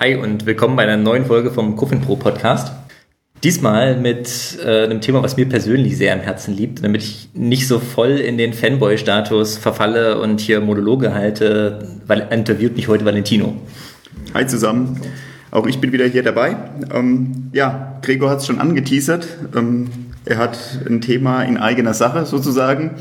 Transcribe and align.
Hi 0.00 0.14
und 0.14 0.46
willkommen 0.46 0.76
bei 0.76 0.84
einer 0.84 0.96
neuen 0.96 1.26
Folge 1.26 1.50
vom 1.50 1.76
Kuffin 1.76 2.00
Pro 2.00 2.16
Podcast. 2.16 2.72
Diesmal 3.44 4.00
mit 4.00 4.58
äh, 4.64 4.84
einem 4.84 5.02
Thema, 5.02 5.22
was 5.22 5.36
mir 5.36 5.46
persönlich 5.46 5.98
sehr 5.98 6.14
am 6.14 6.20
Herzen 6.20 6.56
liegt, 6.56 6.82
damit 6.82 7.02
ich 7.02 7.28
nicht 7.34 7.68
so 7.68 7.78
voll 7.78 8.12
in 8.12 8.38
den 8.38 8.54
Fanboy-Status 8.54 9.58
verfalle 9.58 10.18
und 10.18 10.40
hier 10.40 10.62
Monologe 10.62 11.12
halte, 11.12 11.86
weil 12.06 12.26
interviewt 12.30 12.76
mich 12.76 12.88
heute 12.88 13.04
Valentino. 13.04 13.56
Hi 14.32 14.46
zusammen, 14.46 14.98
auch 15.50 15.66
ich 15.66 15.82
bin 15.82 15.92
wieder 15.92 16.06
hier 16.06 16.22
dabei. 16.22 16.56
Ähm, 16.94 17.50
ja, 17.52 17.98
Gregor 18.00 18.30
hat 18.30 18.38
es 18.38 18.46
schon 18.46 18.58
angeteasert. 18.58 19.28
Ähm, 19.54 19.90
er 20.24 20.38
hat 20.38 20.80
ein 20.86 21.02
Thema 21.02 21.42
in 21.42 21.58
eigener 21.58 21.92
Sache 21.92 22.24
sozusagen. 22.24 22.92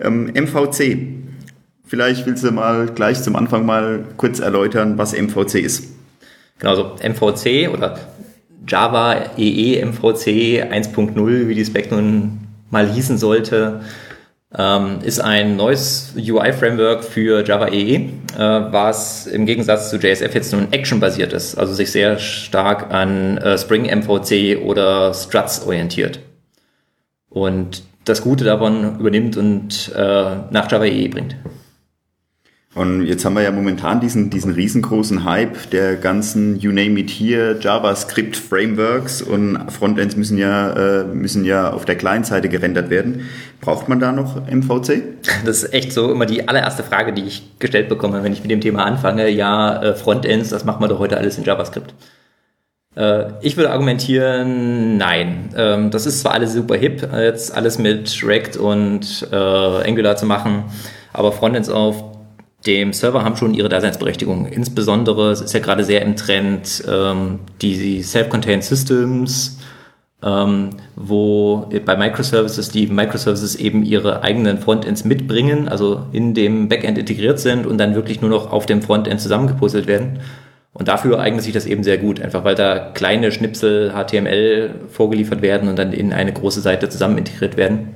Ähm, 0.00 0.32
MVC. 0.34 0.98
Vielleicht 1.86 2.26
willst 2.26 2.42
du 2.42 2.50
mal 2.50 2.86
gleich 2.86 3.22
zum 3.22 3.36
Anfang 3.36 3.64
mal 3.64 4.04
kurz 4.16 4.40
erläutern, 4.40 4.98
was 4.98 5.12
MVC 5.12 5.54
ist. 5.60 5.99
Genau, 6.60 6.74
so 6.76 6.96
MVC 7.02 7.70
oder 7.72 7.98
Java 8.66 9.16
EE 9.36 9.82
MVC 9.84 10.62
1.0, 10.70 11.48
wie 11.48 11.54
die 11.54 11.64
Spec 11.64 11.90
nun 11.90 12.38
mal 12.70 12.88
hießen 12.88 13.18
sollte, 13.18 13.80
ähm, 14.56 14.98
ist 15.02 15.20
ein 15.20 15.56
neues 15.56 16.12
UI-Framework 16.16 17.04
für 17.04 17.44
Java 17.44 17.68
EE, 17.68 17.94
äh, 17.96 18.08
was 18.36 19.26
im 19.26 19.46
Gegensatz 19.46 19.90
zu 19.90 19.96
JSF 19.96 20.34
jetzt 20.34 20.52
nun 20.52 20.72
Action-basiert 20.72 21.32
ist, 21.32 21.56
also 21.56 21.72
sich 21.72 21.90
sehr 21.90 22.18
stark 22.18 22.92
an 22.92 23.38
äh, 23.38 23.56
Spring 23.56 23.84
MVC 23.84 24.62
oder 24.62 25.14
Struts 25.14 25.64
orientiert. 25.66 26.20
Und 27.28 27.84
das 28.04 28.22
Gute 28.22 28.44
davon 28.44 28.98
übernimmt 28.98 29.36
und 29.36 29.92
äh, 29.96 30.36
nach 30.50 30.70
Java 30.70 30.84
EE 30.84 31.08
bringt. 31.08 31.36
Und 32.72 33.04
jetzt 33.04 33.24
haben 33.24 33.34
wir 33.34 33.42
ja 33.42 33.50
momentan 33.50 33.98
diesen, 33.98 34.30
diesen 34.30 34.52
riesengroßen 34.52 35.24
Hype 35.24 35.70
der 35.70 35.96
ganzen 35.96 36.56
You 36.60 36.70
name 36.70 37.00
it 37.00 37.10
here 37.10 37.58
JavaScript 37.60 38.36
Frameworks 38.36 39.22
und 39.22 39.58
Frontends 39.72 40.14
müssen 40.14 40.38
ja, 40.38 41.00
äh, 41.00 41.04
müssen 41.04 41.44
ja 41.44 41.72
auf 41.72 41.84
der 41.84 41.96
Client-Seite 41.96 42.48
gerendert 42.48 42.88
werden. 42.88 43.28
Braucht 43.60 43.88
man 43.88 43.98
da 43.98 44.12
noch 44.12 44.46
MVC? 44.46 45.02
Das 45.44 45.64
ist 45.64 45.72
echt 45.72 45.92
so 45.92 46.12
immer 46.12 46.26
die 46.26 46.46
allererste 46.46 46.84
Frage, 46.84 47.12
die 47.12 47.24
ich 47.24 47.58
gestellt 47.58 47.88
bekomme, 47.88 48.22
wenn 48.22 48.32
ich 48.32 48.42
mit 48.42 48.52
dem 48.52 48.60
Thema 48.60 48.84
anfange. 48.84 49.28
Ja, 49.30 49.82
äh, 49.82 49.94
Frontends, 49.94 50.50
das 50.50 50.64
macht 50.64 50.78
man 50.78 50.88
doch 50.88 51.00
heute 51.00 51.16
alles 51.16 51.38
in 51.38 51.44
JavaScript. 51.44 51.92
Äh, 52.94 53.32
ich 53.40 53.56
würde 53.56 53.70
argumentieren, 53.72 54.96
nein. 54.96 55.48
Ähm, 55.56 55.90
das 55.90 56.06
ist 56.06 56.20
zwar 56.20 56.34
alles 56.34 56.52
super 56.52 56.76
hip, 56.76 57.08
jetzt 57.12 57.52
alles 57.52 57.78
mit 57.78 58.22
React 58.22 58.58
und 58.60 59.26
Angular 59.32 60.14
zu 60.14 60.26
machen, 60.26 60.64
aber 61.12 61.32
Frontends 61.32 61.68
auf 61.68 62.09
dem 62.66 62.92
Server 62.92 63.24
haben 63.24 63.36
schon 63.36 63.54
ihre 63.54 63.68
Daseinsberechtigung. 63.68 64.46
Insbesondere, 64.46 65.30
es 65.30 65.40
ist 65.40 65.54
ja 65.54 65.60
gerade 65.60 65.84
sehr 65.84 66.02
im 66.02 66.16
Trend, 66.16 66.84
ähm, 66.88 67.40
die 67.62 68.02
Self-Contained 68.02 68.62
Systems, 68.62 69.58
ähm, 70.22 70.70
wo 70.96 71.70
bei 71.86 71.96
Microservices 71.96 72.70
die 72.70 72.86
Microservices 72.86 73.56
eben 73.56 73.82
ihre 73.82 74.22
eigenen 74.22 74.58
Frontends 74.58 75.04
mitbringen, 75.04 75.68
also 75.68 76.04
in 76.12 76.34
dem 76.34 76.68
Backend 76.68 76.98
integriert 76.98 77.40
sind 77.40 77.66
und 77.66 77.78
dann 77.78 77.94
wirklich 77.94 78.20
nur 78.20 78.30
noch 78.30 78.52
auf 78.52 78.66
dem 78.66 78.82
Frontend 78.82 79.20
zusammengepuzzelt 79.20 79.86
werden. 79.86 80.20
Und 80.72 80.88
dafür 80.88 81.18
eignet 81.18 81.42
sich 81.42 81.52
das 81.52 81.66
eben 81.66 81.82
sehr 81.82 81.98
gut, 81.98 82.20
einfach 82.20 82.44
weil 82.44 82.54
da 82.54 82.78
kleine 82.78 83.32
Schnipsel 83.32 83.92
HTML 83.92 84.74
vorgeliefert 84.88 85.42
werden 85.42 85.68
und 85.68 85.78
dann 85.78 85.92
in 85.92 86.12
eine 86.12 86.32
große 86.32 86.60
Seite 86.60 86.88
zusammen 86.88 87.18
integriert 87.18 87.56
werden. 87.56 87.94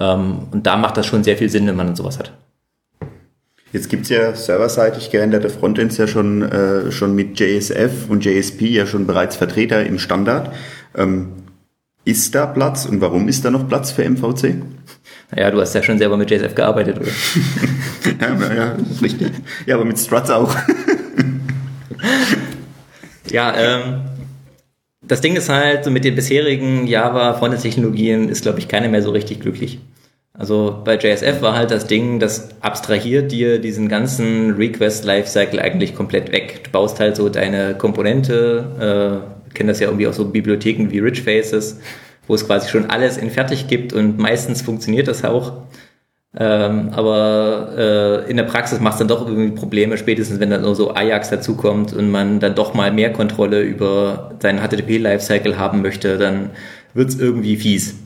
Ähm, 0.00 0.48
und 0.50 0.66
da 0.66 0.76
macht 0.76 0.96
das 0.96 1.06
schon 1.06 1.22
sehr 1.22 1.36
viel 1.36 1.48
Sinn, 1.50 1.66
wenn 1.66 1.76
man 1.76 1.94
sowas 1.94 2.18
hat. 2.18 2.32
Jetzt 3.72 3.88
gibt's 3.88 4.10
ja 4.10 4.34
serverseitig 4.34 5.10
gerenderte 5.10 5.48
Frontends 5.48 5.96
ja 5.96 6.06
schon, 6.06 6.42
äh, 6.42 6.92
schon 6.92 7.14
mit 7.14 7.40
JSF 7.40 8.08
und 8.08 8.24
JSP 8.24 8.66
ja 8.66 8.86
schon 8.86 9.06
bereits 9.06 9.36
Vertreter 9.36 9.84
im 9.84 9.98
Standard. 9.98 10.52
Ähm, 10.94 11.28
ist 12.04 12.34
da 12.34 12.46
Platz 12.46 12.84
und 12.84 13.00
warum 13.00 13.28
ist 13.28 13.44
da 13.44 13.50
noch 13.50 13.66
Platz 13.68 13.90
für 13.92 14.04
MVC? 14.04 14.56
Naja, 15.30 15.50
du 15.50 15.60
hast 15.60 15.74
ja 15.74 15.82
schon 15.82 15.98
selber 15.98 16.18
mit 16.18 16.30
JSF 16.30 16.54
gearbeitet, 16.54 16.98
oder? 16.98 17.08
ja, 18.20 18.54
ja, 18.54 18.76
richtig. 19.00 19.30
Ja, 19.64 19.76
aber 19.76 19.86
mit 19.86 19.98
Struts 19.98 20.28
auch. 20.30 20.54
ja, 23.30 23.54
ähm, 23.56 24.00
das 25.00 25.22
Ding 25.22 25.34
ist 25.36 25.48
halt, 25.48 25.84
so 25.84 25.90
mit 25.90 26.04
den 26.04 26.14
bisherigen 26.14 26.86
Java-Frontend-Technologien 26.86 28.28
ist, 28.28 28.42
glaube 28.42 28.58
ich, 28.58 28.68
keiner 28.68 28.88
mehr 28.88 29.02
so 29.02 29.10
richtig 29.10 29.40
glücklich. 29.40 29.78
Also 30.34 30.80
bei 30.82 30.96
JSF 30.96 31.42
war 31.42 31.54
halt 31.54 31.70
das 31.70 31.86
Ding, 31.86 32.18
das 32.18 32.48
abstrahiert 32.60 33.32
dir 33.32 33.58
diesen 33.58 33.88
ganzen 33.88 34.52
Request 34.52 35.04
Lifecycle 35.04 35.60
eigentlich 35.60 35.94
komplett 35.94 36.32
weg. 36.32 36.64
Du 36.64 36.70
baust 36.70 37.00
halt 37.00 37.16
so 37.16 37.28
deine 37.28 37.74
Komponente, 37.74 39.22
äh, 39.50 39.52
kennen 39.54 39.68
das 39.68 39.80
ja 39.80 39.88
irgendwie 39.88 40.06
auch 40.06 40.14
so 40.14 40.24
Bibliotheken 40.24 40.90
wie 40.90 41.00
Rich 41.00 41.22
Faces, 41.22 41.80
wo 42.26 42.34
es 42.34 42.46
quasi 42.46 42.70
schon 42.70 42.88
alles 42.88 43.18
in 43.18 43.30
fertig 43.30 43.68
gibt 43.68 43.92
und 43.92 44.18
meistens 44.18 44.62
funktioniert 44.62 45.06
das 45.06 45.22
auch. 45.22 45.64
Ähm, 46.34 46.88
aber 46.92 47.74
äh, 48.26 48.30
in 48.30 48.38
der 48.38 48.44
Praxis 48.44 48.80
macht 48.80 48.94
es 48.94 48.98
dann 49.00 49.08
doch 49.08 49.28
irgendwie 49.28 49.54
Probleme, 49.54 49.98
spätestens 49.98 50.40
wenn 50.40 50.48
dann 50.48 50.62
nur 50.62 50.74
so 50.74 50.94
Ajax 50.94 51.28
dazukommt 51.28 51.92
und 51.92 52.10
man 52.10 52.40
dann 52.40 52.54
doch 52.54 52.72
mal 52.72 52.90
mehr 52.90 53.12
Kontrolle 53.12 53.60
über 53.60 54.32
seinen 54.40 54.60
HTTP-Lifecycle 54.60 55.58
haben 55.58 55.82
möchte, 55.82 56.16
dann 56.16 56.50
wird 56.94 57.10
es 57.10 57.20
irgendwie 57.20 57.56
fies. 57.58 57.96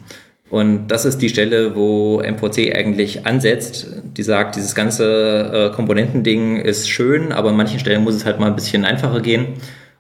Und 0.48 0.88
das 0.88 1.04
ist 1.04 1.18
die 1.18 1.28
Stelle, 1.28 1.74
wo 1.74 2.20
MVC 2.20 2.76
eigentlich 2.76 3.26
ansetzt. 3.26 3.88
Die 4.16 4.22
sagt, 4.22 4.56
dieses 4.56 4.74
ganze 4.74 5.70
äh, 5.72 5.74
Komponentending 5.74 6.56
ist 6.58 6.88
schön, 6.88 7.32
aber 7.32 7.48
an 7.48 7.56
manchen 7.56 7.80
Stellen 7.80 8.04
muss 8.04 8.14
es 8.14 8.24
halt 8.24 8.38
mal 8.38 8.46
ein 8.46 8.54
bisschen 8.54 8.84
einfacher 8.84 9.20
gehen. 9.20 9.54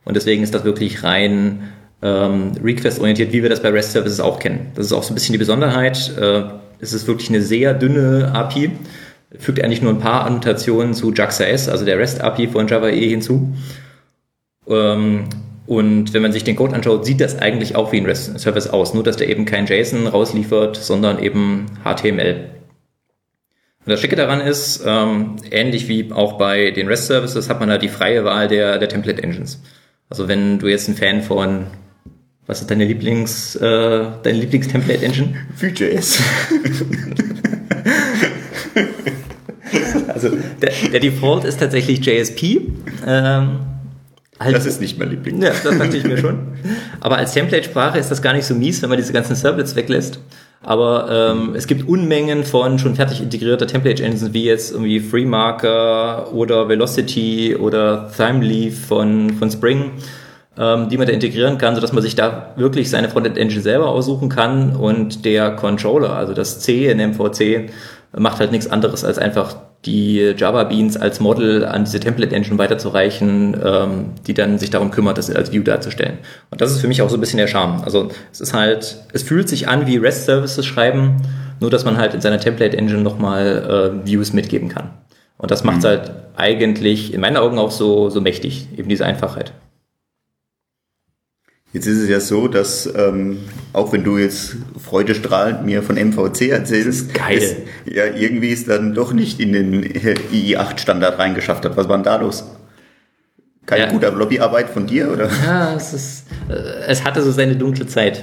Und 0.04 0.14
deswegen 0.14 0.44
ist 0.44 0.54
das 0.54 0.64
wirklich 0.64 1.02
rein 1.02 1.72
ähm, 2.00 2.52
Request-orientiert, 2.62 3.32
wie 3.32 3.42
wir 3.42 3.50
das 3.50 3.60
bei 3.60 3.70
REST 3.70 3.92
Services 3.92 4.20
auch 4.20 4.38
kennen. 4.38 4.70
Das 4.76 4.86
ist 4.86 4.92
auch 4.92 5.02
so 5.02 5.12
ein 5.12 5.14
bisschen 5.14 5.32
die 5.32 5.38
Besonderheit. 5.38 6.12
Äh, 6.16 6.44
es 6.78 6.92
ist 6.92 7.08
wirklich 7.08 7.28
eine 7.28 7.42
sehr 7.42 7.74
dünne 7.74 8.30
API. 8.32 8.70
Fügt 9.38 9.60
eigentlich 9.62 9.82
nur 9.82 9.92
ein 9.92 9.98
paar 9.98 10.24
Annotationen 10.24 10.94
zu 10.94 11.12
JAX-S, 11.12 11.68
also 11.68 11.84
der 11.84 11.98
REST-API 11.98 12.48
von 12.48 12.68
Java 12.68 12.88
E 12.88 13.08
hinzu. 13.08 13.52
Ähm, 14.68 15.24
und 15.66 16.14
wenn 16.14 16.22
man 16.22 16.32
sich 16.32 16.44
den 16.44 16.54
Code 16.54 16.74
anschaut, 16.74 17.04
sieht 17.04 17.20
das 17.20 17.38
eigentlich 17.38 17.74
auch 17.74 17.92
wie 17.92 17.98
ein 18.00 18.06
REST-Service 18.06 18.68
aus, 18.68 18.94
nur 18.94 19.02
dass 19.02 19.16
der 19.16 19.28
eben 19.28 19.44
kein 19.46 19.66
JSON 19.66 20.06
rausliefert, 20.06 20.76
sondern 20.76 21.18
eben 21.20 21.66
HTML. 21.84 22.50
Und 23.84 23.90
das 23.92 24.00
Schicke 24.00 24.16
daran 24.16 24.40
ist, 24.40 24.82
ähm, 24.86 25.36
ähnlich 25.50 25.88
wie 25.88 26.12
auch 26.12 26.38
bei 26.38 26.70
den 26.70 26.86
REST-Services, 26.86 27.48
hat 27.48 27.60
man 27.60 27.68
da 27.68 27.78
die 27.78 27.88
freie 27.88 28.24
Wahl 28.24 28.46
der, 28.48 28.78
der 28.78 28.88
Template-Engines. 28.88 29.60
Also 30.08 30.28
wenn 30.28 30.60
du 30.60 30.68
jetzt 30.68 30.88
ein 30.88 30.94
Fan 30.94 31.22
von, 31.22 31.66
was 32.46 32.60
ist 32.60 32.70
deine 32.70 32.84
Lieblings, 32.84 33.56
äh, 33.56 33.60
deine 34.22 34.38
Lieblings-Template-Engine? 34.38 35.34
Vue.js. 35.60 36.20
also 40.08 40.30
der, 40.62 40.72
der 40.92 41.00
Default 41.00 41.44
ist 41.44 41.58
tatsächlich 41.58 42.04
JSP. 42.04 42.60
Ähm, 43.04 43.58
Halt, 44.38 44.54
das 44.54 44.66
ist 44.66 44.80
nicht 44.80 44.98
mein 44.98 45.10
Liebling. 45.10 45.40
Ja, 45.40 45.50
das 45.50 45.78
dachte 45.78 45.96
ich 45.96 46.04
mir 46.04 46.18
schon. 46.18 46.38
Aber 47.00 47.16
als 47.16 47.32
Template-Sprache 47.32 47.98
ist 47.98 48.10
das 48.10 48.20
gar 48.20 48.34
nicht 48.34 48.44
so 48.44 48.54
mies, 48.54 48.82
wenn 48.82 48.90
man 48.90 48.98
diese 48.98 49.12
ganzen 49.12 49.34
Servlets 49.34 49.76
weglässt. 49.76 50.20
Aber 50.62 51.08
ähm, 51.10 51.54
es 51.54 51.66
gibt 51.66 51.88
Unmengen 51.88 52.44
von 52.44 52.78
schon 52.78 52.96
fertig 52.96 53.22
integrierter 53.22 53.66
Template-Engines, 53.66 54.32
wie 54.32 54.44
jetzt 54.44 54.72
irgendwie 54.72 55.00
FreeMarker 55.00 56.32
oder 56.34 56.68
Velocity 56.68 57.56
oder 57.56 58.10
ThimeLeaf 58.14 58.86
von, 58.86 59.30
von 59.30 59.50
Spring, 59.50 59.92
ähm, 60.58 60.88
die 60.88 60.98
man 60.98 61.06
da 61.06 61.12
integrieren 61.12 61.56
kann, 61.56 61.74
sodass 61.74 61.92
man 61.92 62.02
sich 62.02 62.14
da 62.14 62.52
wirklich 62.56 62.90
seine 62.90 63.08
Frontend-Engine 63.08 63.62
selber 63.62 63.88
aussuchen 63.88 64.28
kann 64.28 64.74
und 64.76 65.24
der 65.24 65.52
Controller, 65.52 66.14
also 66.14 66.34
das 66.34 66.60
C 66.60 66.88
in 66.90 66.98
MVC, 66.98 67.70
macht 68.18 68.40
halt 68.40 68.50
nichts 68.50 68.70
anderes 68.70 69.04
als 69.04 69.18
einfach 69.18 69.56
die 69.86 70.34
Java 70.36 70.64
Beans 70.64 70.96
als 70.96 71.20
Model 71.20 71.64
an 71.64 71.84
diese 71.84 72.00
Template 72.00 72.34
Engine 72.34 72.58
weiterzureichen, 72.58 73.56
ähm, 73.64 74.04
die 74.26 74.34
dann 74.34 74.58
sich 74.58 74.70
darum 74.70 74.90
kümmert, 74.90 75.16
das 75.16 75.30
als 75.30 75.52
View 75.52 75.62
darzustellen. 75.62 76.18
Und 76.50 76.60
das 76.60 76.72
ist 76.72 76.80
für 76.80 76.88
mich 76.88 77.02
auch 77.02 77.08
so 77.08 77.16
ein 77.16 77.20
bisschen 77.20 77.38
der 77.38 77.46
Charme. 77.46 77.82
Also 77.84 78.10
es 78.32 78.40
ist 78.40 78.52
halt, 78.52 78.96
es 79.12 79.22
fühlt 79.22 79.48
sich 79.48 79.68
an 79.68 79.86
wie 79.86 79.96
REST 79.96 80.26
Services 80.26 80.66
schreiben, 80.66 81.16
nur 81.60 81.70
dass 81.70 81.84
man 81.84 81.96
halt 81.96 82.14
in 82.14 82.20
seiner 82.20 82.40
Template 82.40 82.76
Engine 82.76 83.00
nochmal 83.00 84.02
äh, 84.04 84.06
Views 84.06 84.32
mitgeben 84.32 84.68
kann. 84.68 84.90
Und 85.38 85.50
das 85.50 85.64
macht 85.64 85.78
es 85.78 85.84
mhm. 85.84 85.88
halt 85.88 86.12
eigentlich 86.36 87.14
in 87.14 87.20
meinen 87.20 87.36
Augen 87.36 87.58
auch 87.58 87.70
so, 87.70 88.10
so 88.10 88.20
mächtig, 88.20 88.68
eben 88.76 88.88
diese 88.88 89.06
Einfachheit. 89.06 89.52
Jetzt 91.76 91.88
ist 91.88 91.98
es 91.98 92.08
ja 92.08 92.20
so, 92.20 92.48
dass 92.48 92.88
ähm, 92.96 93.36
auch 93.74 93.92
wenn 93.92 94.02
du 94.02 94.16
jetzt 94.16 94.56
freudestrahlend 94.82 95.66
mir 95.66 95.82
von 95.82 95.96
MVC 95.96 96.48
erzählst, 96.48 97.12
Geil. 97.12 97.36
Es, 97.36 97.54
ja 97.84 98.06
irgendwie 98.06 98.48
ist 98.48 98.70
dann 98.70 98.94
doch 98.94 99.12
nicht 99.12 99.40
in 99.40 99.52
den 99.52 99.84
II8-Standard 99.84 101.18
reingeschafft 101.18 101.66
hat. 101.66 101.76
Was 101.76 101.86
war 101.86 101.98
denn 101.98 102.04
da 102.04 102.16
los? 102.16 102.46
Keine 103.66 103.84
ja. 103.84 103.90
gute 103.90 104.08
Lobbyarbeit 104.08 104.70
von 104.70 104.86
dir 104.86 105.12
oder? 105.12 105.28
Ja, 105.44 105.74
es 105.74 105.92
ist, 105.92 106.24
äh, 106.48 106.54
es 106.86 107.04
hatte 107.04 107.20
so 107.20 107.30
seine 107.30 107.56
dunkle 107.56 107.86
Zeit. 107.86 108.22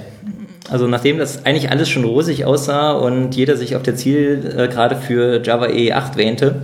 Also 0.72 0.88
nachdem 0.88 1.20
das 1.20 1.46
eigentlich 1.46 1.70
alles 1.70 1.90
schon 1.90 2.06
rosig 2.06 2.46
aussah 2.46 2.94
und 2.94 3.36
jeder 3.36 3.56
sich 3.56 3.76
auf 3.76 3.84
der 3.84 3.96
Ziel 3.96 4.52
äh, 4.58 4.68
gerade 4.68 4.96
für 4.96 5.44
Java 5.44 5.68
EE 5.68 5.94
8 5.94 6.18
wähnte, 6.18 6.64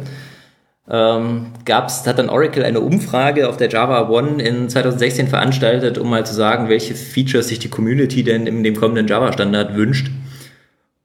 ähm, 0.89 1.47
gab's, 1.65 2.07
hat 2.07 2.17
dann 2.17 2.29
Oracle 2.29 2.63
eine 2.63 2.79
Umfrage 2.79 3.47
auf 3.47 3.57
der 3.57 3.69
Java 3.69 4.09
One 4.09 4.41
in 4.41 4.69
2016 4.69 5.27
veranstaltet, 5.27 5.99
um 5.99 6.09
mal 6.09 6.25
zu 6.25 6.33
sagen, 6.33 6.67
welche 6.67 6.95
Features 6.95 7.47
sich 7.47 7.59
die 7.59 7.69
Community 7.69 8.23
denn 8.23 8.47
in 8.47 8.63
dem 8.63 8.75
kommenden 8.75 9.07
Java-Standard 9.07 9.75
wünscht. 9.75 10.09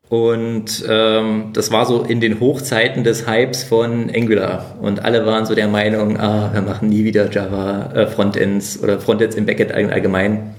Und 0.09 0.85
ähm, 0.89 1.51
das 1.53 1.71
war 1.71 1.87
so 1.87 2.03
in 2.03 2.21
den 2.21 2.41
Hochzeiten 2.41 3.05
des 3.05 3.29
Hypes 3.29 3.65
von 3.65 4.11
Angular. 4.15 4.77
Und 4.81 5.05
alle 5.05 5.27
waren 5.27 5.45
so 5.45 5.55
der 5.55 5.69
Meinung, 5.69 6.19
ah, 6.19 6.51
wir 6.53 6.63
machen 6.63 6.89
nie 6.89 7.05
wieder 7.05 7.31
Java 7.31 7.93
äh, 7.95 8.07
Frontends 8.07 8.83
oder 8.83 9.01
Frontends 9.01 9.37
im 9.37 9.45
Backend 9.45 9.73
allgemein, 9.73 10.55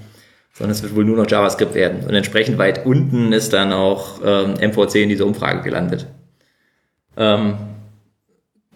sondern 0.52 0.72
es 0.72 0.82
wird 0.82 0.94
wohl 0.94 1.04
nur 1.04 1.16
noch 1.16 1.28
JavaScript 1.28 1.74
werden. 1.74 2.04
Und 2.06 2.14
entsprechend 2.14 2.58
weit 2.58 2.86
unten 2.86 3.32
ist 3.32 3.52
dann 3.52 3.72
auch 3.72 4.20
ähm, 4.24 4.54
MVC 4.54 4.96
in 4.96 5.08
dieser 5.08 5.26
Umfrage 5.26 5.62
gelandet. 5.62 6.06
Ähm, 7.16 7.54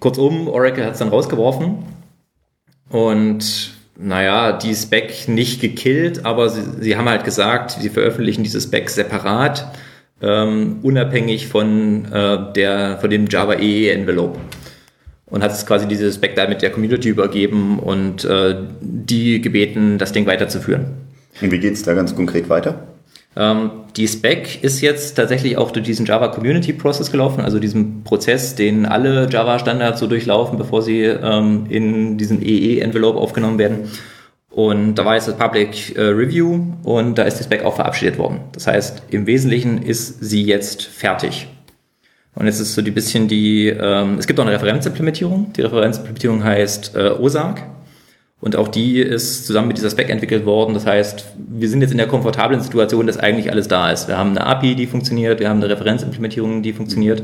Kurzum, 0.00 0.48
Oracle 0.48 0.84
hat 0.84 0.94
es 0.94 0.98
dann 0.98 1.08
rausgeworfen 1.08 1.84
und 2.88 3.74
naja, 4.02 4.52
die 4.52 4.74
Spec 4.74 5.28
nicht 5.28 5.60
gekillt, 5.60 6.24
aber 6.24 6.48
sie, 6.48 6.62
sie 6.80 6.96
haben 6.96 7.08
halt 7.08 7.24
gesagt, 7.24 7.72
sie 7.72 7.90
veröffentlichen 7.90 8.42
diese 8.42 8.60
Spec 8.60 8.88
separat, 8.88 9.70
ähm, 10.22 10.78
unabhängig 10.82 11.48
von, 11.48 12.06
äh, 12.10 12.52
der, 12.54 12.98
von 12.98 13.10
dem 13.10 13.26
Java 13.26 13.54
EE 13.54 13.90
Envelope. 13.90 14.38
Und 15.26 15.44
hat 15.44 15.52
es 15.52 15.64
quasi 15.64 15.86
diese 15.86 16.10
Spec 16.12 16.34
da 16.34 16.48
mit 16.48 16.62
der 16.62 16.70
Community 16.70 17.08
übergeben 17.08 17.78
und 17.78 18.24
äh, 18.24 18.56
die 18.80 19.40
gebeten, 19.40 19.98
das 19.98 20.12
Ding 20.12 20.26
weiterzuführen. 20.26 20.86
Und 21.40 21.52
wie 21.52 21.58
geht 21.58 21.74
es 21.74 21.84
da 21.84 21.94
ganz 21.94 22.16
konkret 22.16 22.48
weiter? 22.48 22.89
Ähm, 23.36 23.70
die 23.96 24.08
Spec 24.08 24.62
ist 24.62 24.80
jetzt 24.80 25.14
tatsächlich 25.14 25.56
auch 25.56 25.70
durch 25.70 25.86
diesen 25.86 26.06
Java 26.06 26.28
Community 26.28 26.72
Process 26.72 27.10
gelaufen, 27.12 27.42
also 27.42 27.58
diesen 27.58 28.02
Prozess, 28.02 28.54
den 28.54 28.86
alle 28.86 29.28
Java 29.30 29.58
Standards 29.58 30.00
so 30.00 30.06
durchlaufen, 30.06 30.58
bevor 30.58 30.82
sie 30.82 31.02
ähm, 31.02 31.66
in 31.68 32.18
diesen 32.18 32.42
EE-Envelope 32.42 33.18
aufgenommen 33.18 33.58
werden. 33.58 33.90
Und 34.50 34.96
da 34.96 35.04
war 35.04 35.14
jetzt 35.14 35.28
das 35.28 35.36
Public 35.36 35.96
äh, 35.96 36.02
Review 36.02 36.60
und 36.82 37.16
da 37.16 37.22
ist 37.22 37.38
die 37.38 37.44
Spec 37.44 37.64
auch 37.64 37.76
verabschiedet 37.76 38.18
worden. 38.18 38.40
Das 38.52 38.66
heißt, 38.66 39.04
im 39.10 39.26
Wesentlichen 39.26 39.82
ist 39.82 40.24
sie 40.24 40.42
jetzt 40.42 40.82
fertig. 40.82 41.46
Und 42.34 42.46
jetzt 42.46 42.58
ist 42.60 42.74
so 42.74 42.82
die 42.82 42.90
bisschen 42.90 43.28
die, 43.28 43.68
ähm, 43.68 44.18
es 44.18 44.26
gibt 44.26 44.40
auch 44.40 44.44
eine 44.44 44.54
Referenzimplementierung. 44.54 45.52
Die 45.52 45.62
Referenzimplementierung 45.62 46.42
heißt 46.42 46.96
äh, 46.96 47.10
OSAG. 47.10 47.62
Und 48.40 48.56
auch 48.56 48.68
die 48.68 49.00
ist 49.00 49.46
zusammen 49.46 49.68
mit 49.68 49.76
dieser 49.76 49.90
Spec 49.90 50.08
entwickelt 50.08 50.46
worden. 50.46 50.72
Das 50.72 50.86
heißt, 50.86 51.26
wir 51.36 51.68
sind 51.68 51.82
jetzt 51.82 51.90
in 51.90 51.98
der 51.98 52.06
komfortablen 52.06 52.60
Situation, 52.60 53.06
dass 53.06 53.18
eigentlich 53.18 53.50
alles 53.50 53.68
da 53.68 53.90
ist. 53.90 54.08
Wir 54.08 54.16
haben 54.16 54.30
eine 54.30 54.46
API, 54.46 54.74
die 54.74 54.86
funktioniert, 54.86 55.40
wir 55.40 55.48
haben 55.50 55.58
eine 55.58 55.68
Referenzimplementierung, 55.68 56.62
die 56.62 56.72
funktioniert. 56.72 57.22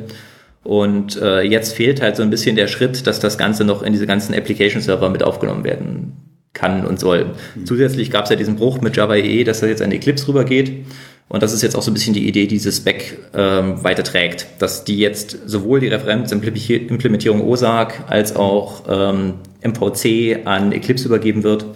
Und 0.62 1.20
äh, 1.22 1.42
jetzt 1.42 1.74
fehlt 1.74 2.02
halt 2.02 2.16
so 2.16 2.22
ein 2.22 2.30
bisschen 2.30 2.56
der 2.56 2.66
Schritt, 2.66 3.06
dass 3.06 3.18
das 3.18 3.38
Ganze 3.38 3.64
noch 3.64 3.82
in 3.82 3.92
diese 3.92 4.06
ganzen 4.06 4.34
Application-Server 4.34 5.08
mit 5.08 5.22
aufgenommen 5.22 5.64
werden 5.64 6.12
kann 6.52 6.84
und 6.84 6.98
soll. 6.98 7.26
Mhm. 7.54 7.66
Zusätzlich 7.66 8.10
gab 8.10 8.24
es 8.24 8.30
ja 8.30 8.36
diesen 8.36 8.56
Bruch 8.56 8.80
mit 8.80 8.96
Java 8.96 9.14
EE, 9.14 9.44
dass 9.44 9.62
er 9.62 9.68
jetzt 9.68 9.82
an 9.82 9.92
Eclipse 9.92 10.28
rübergeht. 10.28 10.86
Und 11.28 11.42
das 11.42 11.52
ist 11.52 11.62
jetzt 11.62 11.76
auch 11.76 11.82
so 11.82 11.90
ein 11.90 11.94
bisschen 11.94 12.14
die 12.14 12.28
Idee, 12.28 12.42
die 12.42 12.56
diese 12.56 12.70
Spec 12.70 13.18
ähm, 13.34 13.82
weiterträgt, 13.82 14.46
dass 14.58 14.84
die 14.84 14.98
jetzt 14.98 15.38
sowohl 15.46 15.80
die 15.80 15.88
Referenzimplementierung 15.88 17.42
OSAG 17.42 18.04
als 18.06 18.36
auch 18.36 18.84
ähm, 18.88 19.34
MVC 19.66 20.46
an 20.46 20.72
Eclipse 20.72 21.06
übergeben 21.06 21.42
wird 21.42 21.66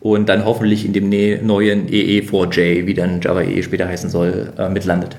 und 0.00 0.28
dann 0.28 0.44
hoffentlich 0.44 0.84
in 0.84 0.92
dem 0.92 1.08
ne-, 1.08 1.40
neuen 1.42 1.88
EE4J, 1.88 2.86
wie 2.86 2.94
dann 2.94 3.20
Java 3.20 3.42
EE 3.42 3.62
später 3.62 3.88
heißen 3.88 4.10
soll, 4.10 4.52
äh, 4.56 4.68
mitlandet. 4.68 5.16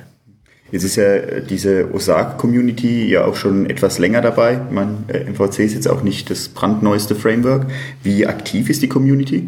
Jetzt 0.72 0.84
ist 0.84 0.98
ja 0.98 1.42
diese 1.42 1.94
OSAG-Community 1.94 3.10
ja 3.10 3.26
auch 3.26 3.36
schon 3.36 3.68
etwas 3.68 3.98
länger 3.98 4.22
dabei. 4.22 4.62
Ich 4.68 4.74
meine, 4.74 4.98
äh, 5.08 5.24
MVC 5.24 5.60
ist 5.60 5.74
jetzt 5.74 5.88
auch 5.88 6.04
nicht 6.04 6.30
das 6.30 6.50
brandneueste 6.50 7.16
Framework. 7.16 7.66
Wie 8.04 8.28
aktiv 8.28 8.70
ist 8.70 8.84
die 8.84 8.90
Community? 8.90 9.48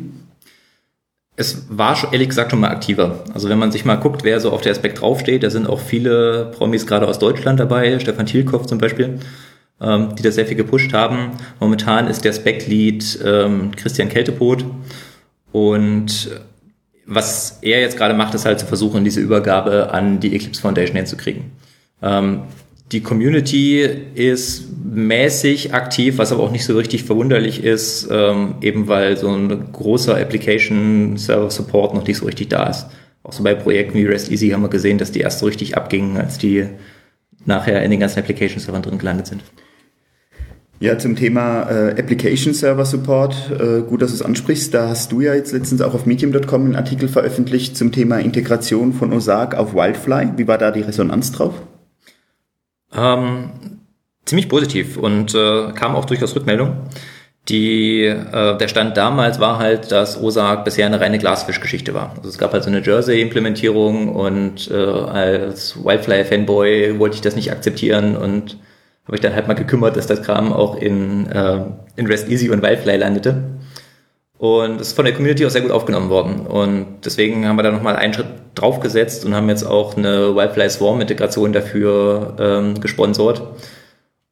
Es 1.35 1.65
war 1.69 1.95
schon, 1.95 2.11
ehrlich 2.11 2.29
gesagt 2.29 2.51
schon 2.51 2.59
mal 2.59 2.69
aktiver. 2.69 3.23
Also 3.33 3.49
wenn 3.49 3.59
man 3.59 3.71
sich 3.71 3.85
mal 3.85 3.95
guckt, 3.95 4.23
wer 4.23 4.39
so 4.39 4.51
auf 4.51 4.61
der 4.61 4.71
Aspekt 4.71 5.01
draufsteht, 5.01 5.43
da 5.43 5.49
sind 5.49 5.67
auch 5.67 5.79
viele 5.79 6.51
Promis 6.57 6.87
gerade 6.87 7.07
aus 7.07 7.19
Deutschland 7.19 7.59
dabei, 7.59 7.99
Stefan 7.99 8.25
Thielkopf 8.25 8.65
zum 8.65 8.79
Beispiel, 8.79 9.19
ähm, 9.81 10.15
die 10.15 10.23
da 10.23 10.31
sehr 10.31 10.45
viel 10.45 10.57
gepusht 10.57 10.93
haben. 10.93 11.31
Momentan 11.59 12.07
ist 12.07 12.23
der 12.23 12.33
Spec-Lead 12.33 13.19
ähm, 13.25 13.71
Christian 13.75 14.09
Keltepot 14.09 14.65
und 15.51 16.29
was 17.05 17.59
er 17.61 17.81
jetzt 17.81 17.97
gerade 17.97 18.13
macht, 18.13 18.33
ist 18.35 18.45
halt 18.45 18.59
zu 18.59 18.65
versuchen, 18.65 19.03
diese 19.03 19.19
Übergabe 19.19 19.91
an 19.91 20.19
die 20.19 20.33
Eclipse 20.33 20.61
Foundation 20.61 20.95
hinzukriegen. 20.95 21.51
Ähm, 22.01 22.43
die 22.91 23.01
Community 23.01 23.81
ist 24.15 24.65
mäßig 24.83 25.73
aktiv, 25.73 26.17
was 26.17 26.31
aber 26.31 26.43
auch 26.43 26.51
nicht 26.51 26.65
so 26.65 26.75
richtig 26.75 27.03
verwunderlich 27.03 27.63
ist, 27.63 28.07
ähm, 28.11 28.55
eben 28.61 28.87
weil 28.87 29.17
so 29.17 29.29
ein 29.29 29.71
großer 29.71 30.17
Application 30.17 31.17
Server 31.17 31.49
Support 31.49 31.93
noch 31.93 32.05
nicht 32.05 32.17
so 32.17 32.25
richtig 32.25 32.49
da 32.49 32.67
ist. 32.67 32.87
Auch 33.23 33.33
so 33.33 33.43
bei 33.43 33.55
Projekten 33.55 33.93
wie 33.93 34.05
REST 34.05 34.31
Easy 34.31 34.49
haben 34.49 34.63
wir 34.63 34.69
gesehen, 34.69 34.97
dass 34.97 35.11
die 35.11 35.19
erst 35.19 35.39
so 35.39 35.45
richtig 35.45 35.77
abgingen, 35.77 36.17
als 36.17 36.37
die 36.37 36.67
nachher 37.45 37.83
in 37.83 37.91
den 37.91 37.99
ganzen 37.99 38.19
Application 38.19 38.59
Servern 38.59 38.81
drin 38.81 38.97
gelandet 38.97 39.27
sind. 39.27 39.41
Ja, 40.81 40.97
zum 40.97 41.15
Thema 41.15 41.69
äh, 41.69 41.91
Application 41.91 42.55
Server 42.55 42.85
Support, 42.85 43.51
äh, 43.51 43.81
gut, 43.81 44.01
dass 44.01 44.09
du 44.09 44.15
es 44.15 44.23
ansprichst. 44.23 44.73
Da 44.73 44.89
hast 44.89 45.11
du 45.11 45.21
ja 45.21 45.35
jetzt 45.35 45.51
letztens 45.51 45.79
auch 45.79 45.93
auf 45.93 46.07
medium.com 46.07 46.65
einen 46.65 46.75
Artikel 46.75 47.07
veröffentlicht 47.07 47.77
zum 47.77 47.91
Thema 47.91 48.17
Integration 48.17 48.91
von 48.91 49.13
OSAG 49.13 49.53
auf 49.53 49.75
Wildfly. 49.75 50.31
Wie 50.37 50.47
war 50.47 50.57
da 50.57 50.71
die 50.71 50.81
Resonanz 50.81 51.33
drauf? 51.33 51.53
Ähm, 52.95 53.51
ziemlich 54.25 54.49
positiv 54.49 54.97
und 54.97 55.35
äh, 55.35 55.71
kam 55.73 55.95
auch 55.95 56.05
durchaus 56.05 56.35
Rückmeldung. 56.35 56.77
Die, 57.47 58.05
äh, 58.05 58.57
der 58.57 58.67
Stand 58.67 58.97
damals 58.97 59.39
war 59.39 59.59
halt, 59.59 59.91
dass 59.91 60.19
OSAG 60.19 60.63
bisher 60.63 60.87
eine 60.87 60.99
reine 60.99 61.19
Glasfischgeschichte 61.19 61.93
war. 61.93 62.15
Also 62.17 62.29
es 62.29 62.39
gab 62.39 62.53
halt 62.53 62.63
so 62.63 62.71
eine 62.71 62.81
Jersey-Implementierung 62.81 64.09
und 64.09 64.71
äh, 64.71 64.77
als 64.77 65.75
Wildfly-Fanboy 65.85 66.97
wollte 66.97 67.17
ich 67.17 67.21
das 67.21 67.35
nicht 67.35 67.51
akzeptieren 67.51 68.17
und 68.17 68.57
habe 69.05 69.15
ich 69.15 69.21
dann 69.21 69.35
halt 69.35 69.47
mal 69.47 69.53
gekümmert, 69.53 69.97
dass 69.97 70.07
das 70.07 70.21
Kram 70.21 70.53
auch 70.53 70.77
in, 70.77 71.27
äh, 71.27 71.65
in 71.95 72.07
REST 72.07 72.29
Easy 72.29 72.49
und 72.49 72.61
Wildfly 72.61 72.97
landete. 72.97 73.43
Und 74.37 74.79
das 74.79 74.87
ist 74.87 74.93
von 74.95 75.05
der 75.05 75.13
Community 75.13 75.45
auch 75.45 75.51
sehr 75.51 75.61
gut 75.61 75.71
aufgenommen 75.71 76.09
worden. 76.09 76.47
Und 76.47 77.01
deswegen 77.05 77.47
haben 77.47 77.57
wir 77.57 77.63
da 77.63 77.71
nochmal 77.71 77.95
einen 77.95 78.13
Schritt 78.13 78.27
draufgesetzt 78.55 79.23
und 79.23 79.35
haben 79.35 79.49
jetzt 79.49 79.63
auch 79.63 79.95
eine 79.95 80.35
Wildfly 80.35 80.69
Swarm-Integration 80.69 81.53
dafür 81.53 82.35
ähm, 82.39 82.79
gesponsert 82.81 83.43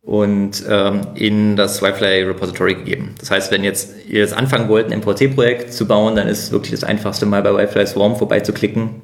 und 0.02 0.64
ähm, 0.68 1.02
in 1.14 1.56
das 1.56 1.84
Wildfly 1.84 2.24
Repository 2.24 2.74
gegeben. 2.74 3.14
Das 3.20 3.30
heißt, 3.30 3.52
wenn 3.52 3.64
jetzt 3.64 4.08
ihr 4.08 4.22
jetzt 4.22 4.34
anfangen 4.34 4.68
wollt, 4.68 4.92
ein 4.92 5.00
MVC-Projekt 5.00 5.74
zu 5.74 5.88
bauen, 5.88 6.16
dann 6.16 6.28
ist 6.28 6.52
wirklich 6.52 6.72
das 6.72 6.84
einfachste 6.84 7.28
mal 7.28 7.44
bei 7.44 7.54
Wildfly 7.54 7.86
Swarm 7.86 8.16
vorbeizuklicken, 8.16 9.04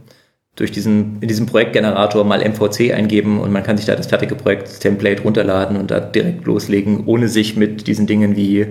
durch 0.55 0.71
diesen, 0.71 1.17
in 1.21 1.27
diesem 1.27 1.45
Projektgenerator 1.45 2.23
mal 2.23 2.39
MVC 2.39 2.93
eingeben 2.93 3.39
und 3.39 3.51
man 3.51 3.63
kann 3.63 3.77
sich 3.77 3.85
da 3.85 3.95
das 3.95 4.07
fertige 4.07 4.35
Projekt-Template 4.35 5.23
runterladen 5.23 5.75
und 5.75 5.91
da 5.91 5.99
direkt 5.99 6.45
loslegen, 6.45 7.05
ohne 7.05 7.27
sich 7.27 7.57
mit 7.57 7.87
diesen 7.87 8.07
Dingen 8.07 8.35
wie 8.35 8.67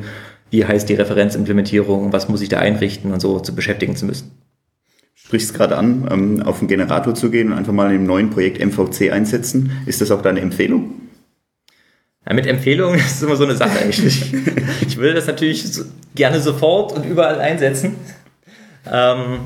wie 0.55 0.65
heißt 0.65 0.89
die 0.89 0.95
Referenzimplementierung, 0.95 2.13
was 2.13 2.29
muss 2.29 2.41
ich 2.41 2.49
da 2.49 2.61
einrichten 2.61 3.13
und 3.13 3.19
so 3.19 3.41
zu 3.41 3.57
beschäftigen 3.57 3.97
zu 3.97 4.07
müssen. 4.07 4.31
Sprichst 5.15 5.53
gerade 5.53 5.77
an, 5.77 6.07
ähm, 6.11 6.43
auf 6.43 6.61
den 6.61 6.69
Generator 6.69 7.15
zu 7.15 7.31
gehen 7.31 7.51
und 7.51 7.59
einfach 7.59 7.73
mal 7.73 7.87
in 7.87 7.97
einem 7.97 8.07
neuen 8.07 8.31
Projekt 8.31 8.65
MVC 8.65 9.11
einsetzen. 9.11 9.73
Ist 9.85 10.01
das 10.01 10.13
auch 10.13 10.23
deine 10.23 10.41
Empfehlung? 10.41 10.93
Ja, 12.25 12.35
mit 12.35 12.47
Empfehlungen 12.47 12.99
ist 13.01 13.21
immer 13.21 13.35
so 13.35 13.45
eine 13.45 13.57
Sache 13.57 13.81
eigentlich. 13.81 14.33
ich 14.87 14.97
würde 14.97 15.15
das 15.15 15.27
natürlich 15.27 15.65
gerne 16.15 16.39
sofort 16.41 16.93
und 16.93 17.05
überall 17.05 17.41
einsetzen. 17.41 17.97
Ähm, 18.89 19.39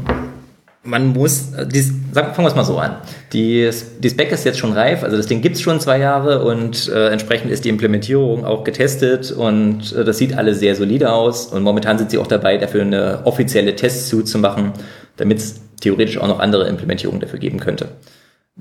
man 0.89 1.09
muss, 1.09 1.53
die, 1.73 1.81
sagen, 1.81 2.35
fangen 2.35 2.45
wir 2.45 2.49
es 2.49 2.55
mal 2.55 2.65
so 2.65 2.79
an. 2.79 2.97
Die, 3.33 3.71
die 3.99 4.11
Spec 4.11 4.33
ist 4.33 4.45
jetzt 4.45 4.59
schon 4.59 4.73
reif, 4.73 5.05
also 5.05 5.17
das 5.17 5.27
Ding 5.27 5.43
gibt 5.43 5.57
es 5.57 5.63
schon 5.63 5.81
zwei 5.81 5.99
Jahre 5.99 6.43
und 6.45 6.89
äh, 6.89 7.09
entsprechend 7.11 7.51
ist 7.51 7.65
die 7.65 7.69
Implementierung 7.69 8.45
auch 8.45 8.65
getestet 8.65 9.31
und 9.31 9.93
äh, 9.93 10.05
das 10.05 10.19
sieht 10.19 10.37
alles 10.37 10.61
sehr 10.61 10.75
solide 10.75 11.13
aus 11.13 11.47
und 11.47 11.63
momentan 11.63 11.99
sind 11.99 12.11
sie 12.11 12.19
auch 12.19 12.27
dabei, 12.27 12.57
dafür 12.57 12.83
eine 12.83 13.21
offizielle 13.25 13.77
Testsuite 13.77 14.25
zu 14.25 14.39
machen, 14.39 14.73
damit 15.17 15.39
es 15.39 15.61
theoretisch 15.81 16.19
auch 16.19 16.29
noch 16.29 16.41
andere 16.41 16.67
Implementierungen 16.69 17.21
dafür 17.21 17.39
geben 17.39 17.61
könnte. 17.61 17.89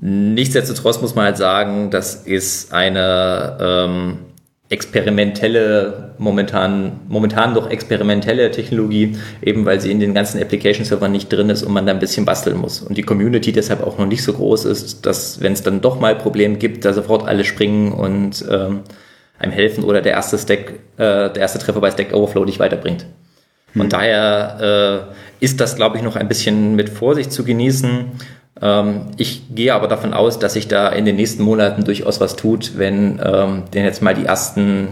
Nichtsdestotrotz 0.00 1.00
muss 1.00 1.14
man 1.14 1.24
halt 1.24 1.38
sagen, 1.38 1.90
das 1.90 2.14
ist 2.14 2.72
eine 2.72 3.56
ähm, 3.60 4.18
experimentelle, 4.70 6.14
momentan, 6.18 7.00
momentan 7.08 7.54
doch 7.54 7.70
experimentelle 7.70 8.50
Technologie, 8.50 9.16
eben 9.40 9.64
weil 9.64 9.80
sie 9.80 9.90
in 9.90 9.98
den 9.98 10.12
ganzen 10.12 10.40
Application-Servern 10.40 11.10
nicht 11.10 11.32
drin 11.32 11.48
ist 11.48 11.62
und 11.62 11.72
man 11.72 11.86
da 11.86 11.92
ein 11.92 11.98
bisschen 11.98 12.26
basteln 12.26 12.58
muss. 12.58 12.82
Und 12.82 12.98
die 12.98 13.02
Community 13.02 13.52
deshalb 13.52 13.82
auch 13.82 13.96
noch 13.96 14.06
nicht 14.06 14.22
so 14.22 14.34
groß 14.34 14.66
ist, 14.66 15.06
dass, 15.06 15.40
wenn 15.40 15.54
es 15.54 15.62
dann 15.62 15.80
doch 15.80 15.98
mal 16.00 16.14
Probleme 16.16 16.56
gibt, 16.56 16.84
da 16.84 16.92
sofort 16.92 17.26
alle 17.26 17.44
springen 17.44 17.92
und 17.92 18.44
ähm, 18.50 18.80
einem 19.38 19.52
helfen 19.52 19.84
oder 19.84 20.02
der 20.02 20.12
erste 20.12 20.36
Stack, 20.36 20.74
äh, 20.96 21.30
der 21.30 21.36
erste 21.36 21.58
Treffer 21.58 21.80
bei 21.80 21.90
Stack 21.90 22.12
Overflow 22.12 22.44
dich 22.44 22.58
weiterbringt. 22.58 23.06
Hm. 23.72 23.88
daher 23.88 25.08
äh, 25.40 25.44
ist 25.44 25.60
das, 25.60 25.76
glaube 25.76 25.96
ich, 25.96 26.02
noch 26.02 26.16
ein 26.16 26.28
bisschen 26.28 26.74
mit 26.74 26.90
Vorsicht 26.90 27.32
zu 27.32 27.44
genießen. 27.44 28.06
Ähm, 28.60 29.02
ich 29.16 29.54
gehe 29.54 29.74
aber 29.74 29.88
davon 29.88 30.14
aus, 30.14 30.38
dass 30.38 30.54
sich 30.54 30.68
da 30.68 30.88
in 30.88 31.04
den 31.04 31.16
nächsten 31.16 31.42
Monaten 31.42 31.84
durchaus 31.84 32.20
was 32.20 32.36
tut, 32.36 32.76
wenn 32.76 33.20
ähm, 33.22 33.64
denn 33.72 33.84
jetzt 33.84 34.02
mal 34.02 34.14
die 34.14 34.24
ersten 34.24 34.88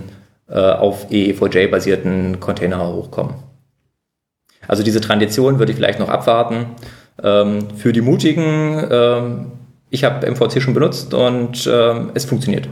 äh, 0.49 0.61
auf 0.61 1.11
EE4J-basierten 1.11 2.40
Container 2.40 2.87
hochkommen. 2.87 3.35
Also 4.68 4.82
diese 4.82 5.00
Tradition 5.00 5.58
würde 5.58 5.73
ich 5.73 5.76
vielleicht 5.76 5.99
noch 5.99 6.08
abwarten. 6.08 6.66
Ähm, 7.23 7.68
für 7.76 7.92
die 7.92 8.00
Mutigen, 8.00 8.85
ähm, 8.90 9.52
ich 9.90 10.04
habe 10.04 10.30
MVC 10.30 10.61
schon 10.61 10.75
benutzt 10.75 11.14
und 11.14 11.68
ähm, 11.73 12.11
es 12.14 12.25
funktioniert. 12.25 12.68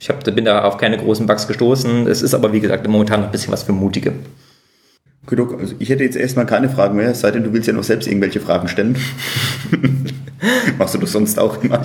Ich 0.00 0.08
hab, 0.08 0.22
bin 0.24 0.44
da 0.44 0.62
auf 0.62 0.76
keine 0.76 0.96
großen 0.96 1.26
Bugs 1.26 1.48
gestoßen. 1.48 2.06
Es 2.06 2.22
ist 2.22 2.34
aber, 2.34 2.52
wie 2.52 2.60
gesagt, 2.60 2.86
momentan 2.86 3.20
noch 3.20 3.28
ein 3.28 3.32
bisschen 3.32 3.52
was 3.52 3.64
für 3.64 3.72
Mutige. 3.72 4.12
Genug. 5.26 5.58
Also 5.58 5.74
ich 5.78 5.90
hätte 5.90 6.04
jetzt 6.04 6.16
erstmal 6.16 6.46
keine 6.46 6.68
Fragen 6.68 6.96
mehr, 6.96 7.10
es 7.10 7.20
sei 7.20 7.30
denn, 7.32 7.42
du 7.42 7.52
willst 7.52 7.66
ja 7.66 7.74
noch 7.74 7.82
selbst 7.82 8.06
irgendwelche 8.06 8.40
Fragen 8.40 8.68
stellen. 8.68 8.96
Machst 10.78 10.94
du 10.94 10.98
das 10.98 11.12
sonst 11.12 11.38
auch 11.38 11.62
immer? 11.62 11.82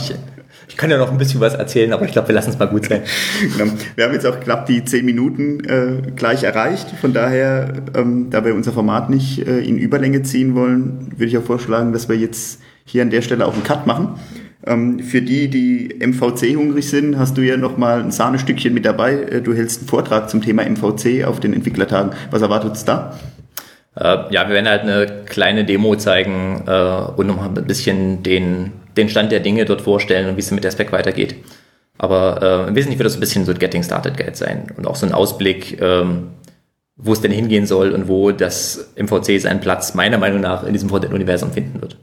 Ich 0.67 0.77
kann 0.77 0.89
ja 0.89 0.97
noch 0.97 1.11
ein 1.11 1.17
bisschen 1.17 1.39
was 1.39 1.53
erzählen, 1.53 1.93
aber 1.93 2.05
ich 2.05 2.11
glaube, 2.11 2.29
wir 2.29 2.35
lassen 2.35 2.51
es 2.51 2.59
mal 2.59 2.67
gut 2.67 2.85
sein. 2.87 3.01
Genau. 3.57 3.71
Wir 3.95 4.05
haben 4.05 4.13
jetzt 4.13 4.25
auch 4.25 4.39
knapp 4.39 4.65
die 4.65 4.83
zehn 4.85 5.05
Minuten 5.05 5.59
äh, 5.65 6.11
gleich 6.15 6.43
erreicht. 6.43 6.87
Von 7.01 7.13
daher, 7.13 7.73
ähm, 7.95 8.29
da 8.29 8.45
wir 8.45 8.55
unser 8.55 8.71
Format 8.71 9.09
nicht 9.09 9.45
äh, 9.45 9.59
in 9.59 9.77
Überlänge 9.77 10.23
ziehen 10.23 10.55
wollen, 10.55 11.11
würde 11.11 11.25
ich 11.25 11.37
auch 11.37 11.43
vorschlagen, 11.43 11.93
dass 11.93 12.09
wir 12.09 12.15
jetzt 12.15 12.59
hier 12.85 13.01
an 13.01 13.09
der 13.09 13.21
Stelle 13.21 13.45
auch 13.45 13.53
einen 13.53 13.63
Cut 13.63 13.85
machen. 13.85 14.19
Ähm, 14.65 14.99
für 14.99 15.21
die, 15.21 15.49
die 15.49 15.99
MVC 15.99 16.55
hungrig 16.55 16.89
sind, 16.89 17.17
hast 17.17 17.37
du 17.37 17.41
ja 17.41 17.57
noch 17.57 17.77
mal 17.77 18.01
ein 18.01 18.11
Sahnestückchen 18.11 18.73
mit 18.73 18.85
dabei. 18.85 19.15
Äh, 19.23 19.41
du 19.41 19.53
hältst 19.53 19.81
einen 19.81 19.89
Vortrag 19.89 20.29
zum 20.29 20.41
Thema 20.41 20.63
MVC 20.63 21.25
auf 21.25 21.39
den 21.39 21.53
Entwicklertagen. 21.53 22.13
Was 22.31 22.41
erwartet 22.41 22.71
uns 22.71 22.85
da? 22.85 23.19
Äh, 23.95 24.33
ja, 24.33 24.47
wir 24.47 24.55
werden 24.55 24.67
halt 24.67 24.81
eine 24.81 25.23
kleine 25.25 25.65
Demo 25.65 25.95
zeigen 25.95 26.63
äh, 26.67 26.71
und 27.15 27.27
noch 27.27 27.43
ein 27.43 27.53
bisschen 27.53 28.23
den, 28.23 28.71
den 28.97 29.09
Stand 29.09 29.31
der 29.31 29.39
Dinge 29.39 29.65
dort 29.65 29.81
vorstellen 29.81 30.29
und 30.29 30.35
wie 30.35 30.41
es 30.41 30.51
mit 30.51 30.63
der 30.63 30.71
Spec 30.71 30.91
weitergeht. 30.91 31.35
Aber 31.97 32.41
äh, 32.41 32.69
im 32.69 32.75
Wesentlichen 32.75 32.99
wird 32.99 33.05
das 33.05 33.15
ein 33.15 33.19
bisschen 33.19 33.45
so 33.45 33.53
Getting 33.53 33.83
Started 33.83 34.17
Geld 34.17 34.35
sein 34.35 34.67
und 34.75 34.87
auch 34.87 34.95
so 34.95 35.05
ein 35.05 35.13
Ausblick, 35.13 35.79
ähm, 35.79 36.29
wo 36.95 37.13
es 37.13 37.21
denn 37.21 37.31
hingehen 37.31 37.65
soll 37.65 37.91
und 37.91 38.07
wo 38.07 38.31
das 38.31 38.93
MVC 38.95 39.39
seinen 39.39 39.59
Platz 39.59 39.93
meiner 39.93 40.17
Meinung 40.17 40.41
nach 40.41 40.63
in 40.63 40.73
diesem 40.73 40.89
Frontend-Universum 40.89 41.51
finden 41.51 41.81
wird. 41.81 41.97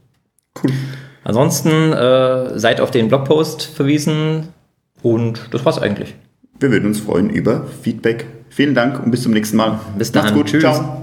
Cool. 0.63 0.73
Ansonsten 1.25 1.93
äh, 1.93 2.59
seid 2.59 2.81
auf 2.81 2.91
den 2.91 3.09
Blogpost 3.09 3.63
verwiesen 3.63 4.49
und 5.03 5.49
das 5.51 5.65
war's 5.65 5.79
eigentlich. 5.79 6.15
Wir 6.59 6.71
würden 6.71 6.87
uns 6.87 7.01
freuen 7.01 7.31
über 7.31 7.67
Feedback. 7.83 8.27
Vielen 8.49 8.75
Dank 8.75 9.03
und 9.03 9.11
bis 9.11 9.23
zum 9.23 9.33
nächsten 9.33 9.57
Mal. 9.57 9.81
Bis 9.99 10.13
dann. 10.13 10.25
Macht's 10.25 10.37
gut. 10.37 10.47
Tschüss. 10.49 10.61
Ciao. 10.63 11.01